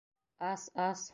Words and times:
Ас, 0.49 0.63
ас! 0.87 1.01